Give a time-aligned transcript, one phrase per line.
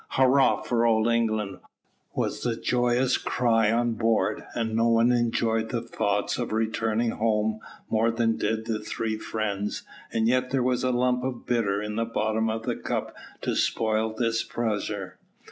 [0.13, 1.59] "Hurrah for old England!"
[2.15, 7.59] was the joyous cry on board, and no one enjoyed the thoughts of returning home
[7.87, 11.97] more than did the three friends, and yet there was a lump of bitter in
[11.97, 15.19] the bottom of the cup to spoil this pleasure.